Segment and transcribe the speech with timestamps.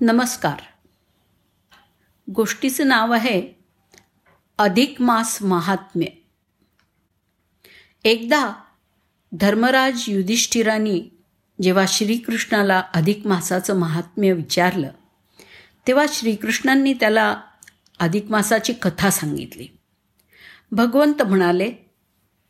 [0.00, 0.60] नमस्कार.
[2.34, 3.52] गोष्टीचं नाव आहे
[4.58, 6.06] अधिक मास महात्म्य.
[8.04, 8.52] एकदा
[9.32, 11.10] धर्मराज युधिष्ठिरांनी
[11.62, 14.90] जेव्हा श्रीकृष्णाला अधिक मासाचं महात्म्य विचारलं
[15.86, 17.40] तेव्हा श्रीकृष्णांनी त्याला
[17.98, 19.68] अधिक मासाची कथा सांगितली.
[20.72, 21.70] भगवंत म्हणाले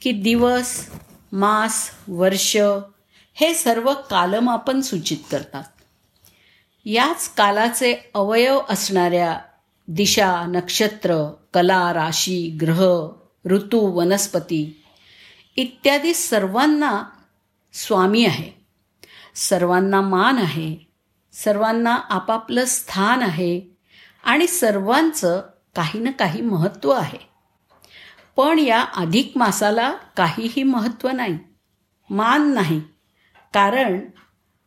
[0.00, 0.90] की दिवस
[1.32, 2.56] मास वर्ष
[3.34, 5.64] हे सर्व कालमापन सूचित करतात.
[6.84, 9.38] याच कालाचे अवयव असणाऱ्या
[9.88, 13.08] दिशा नक्षत्र कला राशी ग्रह
[13.46, 14.84] ऋतू वनस्पती
[15.56, 17.02] इत्यादी सर्वांना
[17.72, 18.66] स्वामी आहे.
[19.34, 20.76] सर्वांना मान आहे.
[21.32, 23.76] सर्वांना आपापलं स्थान आहे
[24.24, 25.42] आणि सर्वांचं
[25.76, 27.28] काही ना काही महत्त्व आहे.
[28.36, 31.38] पण या अधिक मासाला काहीही महत्त्व नाही.
[32.10, 32.80] मान नाही.
[33.54, 34.00] कारण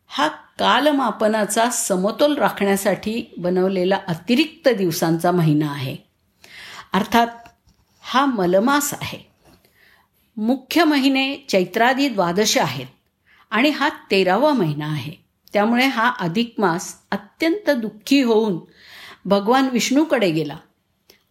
[0.08, 5.95] हा कालमापनाचा समतोल राखण्यासाठी बनवलेला अतिरिक्त दिवसांचा महिना आहे.
[6.94, 7.28] अर्थात
[8.02, 9.20] हा मलमास आहे.
[10.38, 12.86] मुख्य महिने चैत्रादी द्वादश आहेत
[13.52, 15.14] आणि हा तेरावा महिना आहे.
[15.53, 18.58] त्यामुळे हा अधिक मास अत्यंत दुःखी होऊन
[19.26, 20.58] भगवान विष्णूकडे गेला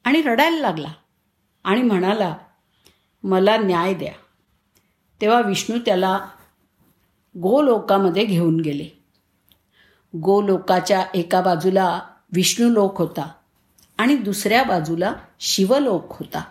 [0.05, 0.89] आणि रडायला लागला
[1.65, 2.37] आणि म्हणाला
[3.25, 4.13] मला न्याय द्या.
[5.21, 6.19] तेव्हा विष्णू त्याला
[7.39, 9.05] गोलोकामध्ये घेऊन गेले.
[10.17, 12.01] गोलोकाच्या एका बाजूला
[12.33, 13.33] विष्णुलोक होता
[13.99, 16.45] आणि दुसऱ्या बाजूला शिवलोक होता.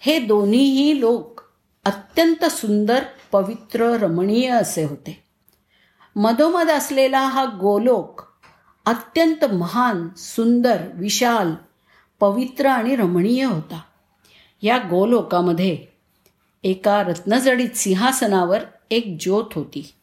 [0.00, 1.40] हे दोन्हीही लोक
[1.84, 5.24] अत्यंत सुंदर पवित्र रमणीय असे होते.
[6.16, 8.20] मधोमध असलेला हा गोलोक
[8.86, 11.54] अत्यंत महान सुंदर विशाल
[12.20, 13.80] पवित्र आणि रमणीय होता.
[14.62, 15.91] या गोलोकामध्ये
[16.62, 18.58] एका रत्नजडीत सिंहासनावर
[18.90, 19.94] एक ज्योत होती.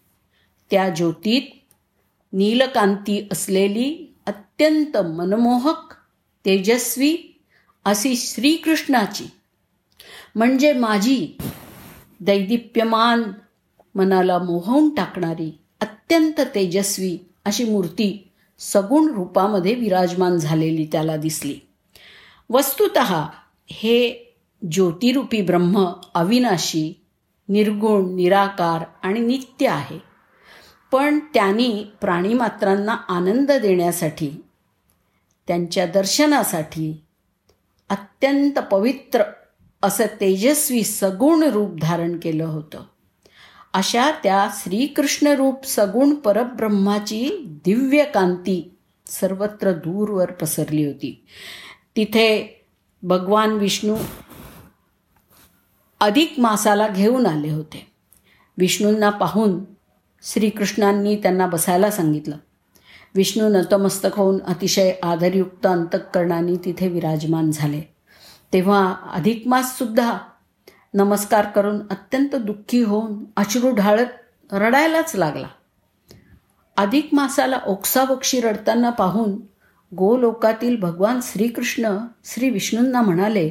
[0.71, 1.41] त्या ज्योतीत
[2.33, 5.93] नीलकांती असलेली अत्यंत मनमोहक
[6.45, 7.17] तेजस्वी
[7.85, 9.23] अशी श्रीकृष्णाची.
[10.35, 11.37] म्हणजे माझी
[12.19, 13.23] दैदिप्यमान
[13.95, 21.59] मनाला मोहवून टाकणारी अत्यंत तेजस्वी अशी मूर्ती सगुण रूपामध्ये विराजमान झालेली त्याला दिसली.
[22.49, 22.97] वस्तुत
[23.67, 24.28] हे
[24.71, 27.01] ज्योतिरूपी ब्रह्म अविनाशी
[27.49, 29.99] निर्गुण निराकार आणि नित्य आहे.
[30.91, 34.29] पण त्यांनी प्राणीमात्रांना आनंद देण्यासाठी
[35.47, 37.01] त्यांच्या दर्शनासाठी
[37.89, 39.23] अत्यंत पवित्र
[39.83, 42.83] असं तेजस्वी सगुण रूप धारण केलं होतं.
[43.73, 47.29] अशा त्या श्रीकृष्णरूप सगुण परब्रह्माची
[47.65, 48.75] दिव्य कांती
[49.07, 51.25] सर्वत्र दूरवर पसरली होती.
[51.95, 52.55] तिथे
[53.03, 53.95] भगवान विष्णू
[55.99, 57.91] अधिक मासाला घेऊन आले होते.
[58.57, 59.59] विष्णूंना पाहून
[60.23, 62.37] श्रीकृष्णांनी त्यांना बसायला सांगितलं.
[63.15, 67.81] विष्णू नतमस्तक होऊन अतिशय आदरयुक्त अंतःकरणाने तिथे विराजमान झाले.
[68.53, 70.17] तेव्हा अधिक माससुद्धा
[70.93, 74.07] नमस्कार करून अत्यंत दुःखी होऊन अश्रू ढाळत
[74.51, 75.47] रडायलाच लागला.
[76.77, 79.41] अधिक मासाला ओक्साबोक्षी रडताना पाहून
[79.95, 83.49] गोलोकातील भगवान श्रीकृष्ण श्री विष्णूंना म्हणाले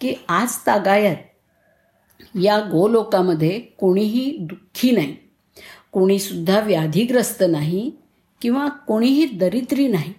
[0.00, 1.16] की आज तागायत
[2.42, 5.16] या गोलोकामध्ये कोणीही दुःखी नाही.
[5.92, 7.90] कोणीसुद्धा व्याधीग्रस्त नाही
[8.42, 10.12] किंवा कोणीही दरिद्री नाही.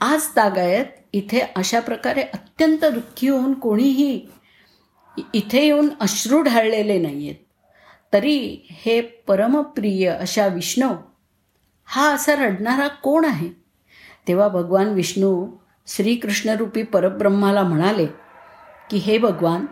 [0.00, 4.20] आज तागायत इथे अशा प्रकारे अत्यंत दुःखी होऊन कोणीही
[5.34, 7.44] इथे येऊन अश्रू ढाळलेले नाही आहेत
[8.12, 10.88] तरी हे परमप्रिय अशा विष्णू
[11.84, 13.48] हा असा रडणारा कोण आहे?
[14.28, 15.46] तेव्हा भगवान विष्णू
[15.86, 18.06] श्रीकृष्णरूपी परब्रह्माला म्हणाले
[18.90, 19.66] की हे भगवान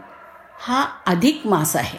[0.58, 1.98] हा अधिक मास आहे.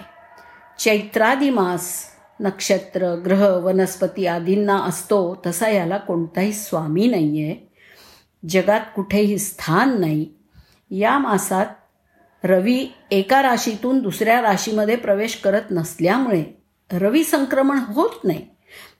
[0.80, 2.04] चैत्रादी मास
[2.40, 7.74] नक्षत्र ग्रह वनस्पती आदींना असतो तसा याला कोणताही स्वामी नाही आहे
[8.50, 10.30] जगात कुठेही स्थान नाही.
[10.92, 11.66] या मासात
[12.44, 16.44] रवी एका राशीतून दुसऱ्या राशीमध्ये प्रवेश करत नसल्यामुळे
[16.92, 18.48] रवी संक्रमण होत नाही.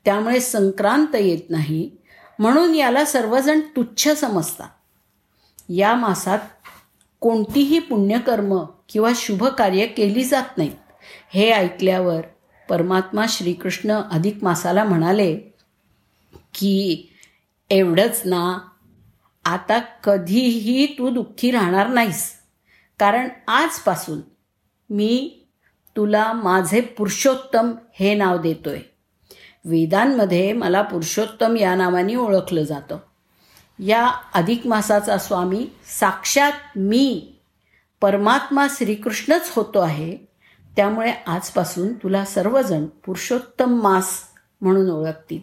[0.04, 1.90] त्यामुळे संक्रांत येत नाही.
[2.38, 4.68] म्हणून याला सर्वजण तुच्छ समजतात.
[5.68, 6.38] या मासात
[7.20, 10.72] कोणतीही पुण्यकर्म किंवा शुभ कार्य केली जात नाहीत
[11.34, 12.20] हे ऐकल्यावर
[12.68, 15.36] परमात्मा श्रीकृष्ण अधिक मासाला म्हणाले
[16.54, 17.08] की
[17.70, 18.58] एवढंच ना
[19.44, 22.32] आता कधीही तू दुःखी राहणार नाहीस.
[22.98, 24.20] कारण आजपासून
[24.90, 25.46] मी
[25.96, 28.80] तुला माझे पुरुषोत्तम हे नाव देतोय.
[29.64, 32.98] वेदांमध्ये मला पुरुषोत्तम या नावाने ओळखलं जातं.
[33.78, 35.70] या अधिक मासाचा स्वामी
[36.00, 37.37] साक्षात मी
[38.00, 40.16] परमात्मा श्रीकृष्णच होतो आहे
[40.76, 44.20] त्यामुळे आजपासून तुला सर्वजण पुरुषोत्तम मास
[44.60, 45.40] म्हणून ओळखतील.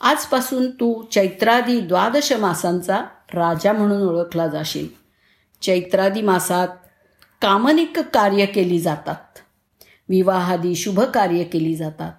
[0.00, 3.04] आजपासून तू चैत्रादी द्वादश मासांचा
[3.34, 4.88] राजा म्हणून ओळखला जाशील.
[5.62, 6.68] चैत्रादी मासात
[7.42, 9.38] कामनिक कार्य केली जातात.
[10.08, 12.12] विवाहादी शुभ कार्य केली जातात.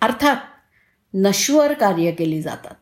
[0.00, 0.36] अर्थात
[1.14, 2.74] नश्वर कार्य केली जातात.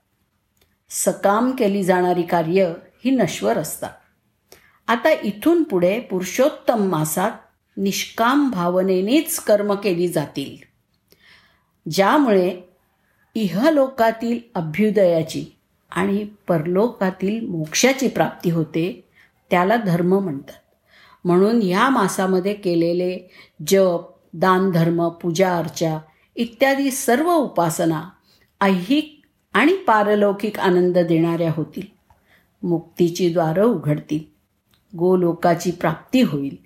[0.91, 2.73] सकाम केली जाणारी कार्य
[3.05, 3.91] ही नश्वर असतात.
[4.87, 7.31] आता इथून पुढे पुरुषोत्तम मासात
[7.77, 10.57] निष्काम भावनेनेच कर्म केली जातील.
[11.91, 12.61] ज्यामुळे
[13.35, 15.45] इहलोकातील अभ्युदयाची
[15.91, 19.05] आणि परलोकातील मोक्षाची प्राप्ती होते
[19.51, 20.87] त्याला धर्म म्हणतात.
[21.25, 23.31] म्हणून ह्या मासामध्ये केलेले
[23.67, 24.01] जप
[24.33, 25.99] दानधर्म पूजा अर्चा
[26.35, 28.03] इत्यादी सर्व उपासना
[28.61, 29.21] ऐहिक
[29.53, 31.87] आणि पारलौकिक आनंद देणाऱ्या होतील.
[32.63, 34.34] मुक्तीची द्वारं उघडतील.
[34.97, 36.57] गोलोकाची प्राप्ती होईल.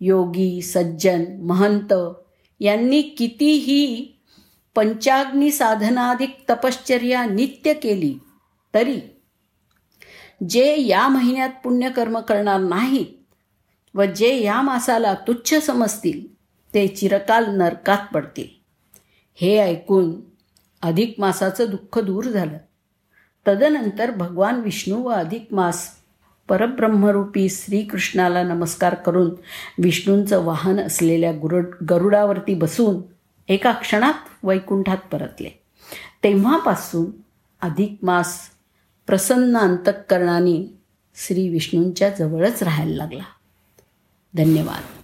[0.00, 1.94] योगी सज्जन महंत
[2.60, 4.12] यांनी कितीही
[4.74, 8.18] पंचाग्नी साधनाधिक तपश्चर्या नित्य केली
[8.74, 9.00] तरी
[10.48, 13.06] जे या महिन्यात पुण्यकर्म करणार नाहीत
[13.94, 16.34] व जे या मासाला तुच्छ समजतील
[16.74, 18.48] ते चिरकाल नरकात पडतील.
[19.34, 20.20] हे ऐकून
[20.82, 22.58] अधिक मासाचं दुःख दूर झालं.
[23.48, 25.99] तदनंतर भगवान विष्णू व अधिक मास
[26.50, 29.30] परब्रह्मरूपी श्रीकृष्णाला नमस्कार करून
[29.78, 33.02] विष्णूंचं वाहन असलेल्या गुरु गरुडावरती बसून
[33.48, 35.48] एका क्षणात वैकुंठात परतले.
[36.24, 37.06] तेव्हापासून
[37.60, 38.38] अधिक मास
[39.06, 40.74] प्रसन्न अंतःकरणाने
[41.14, 43.24] श्री विष्णूंच्या जवळच राहायला लागला.
[44.36, 44.99] धन्यवाद.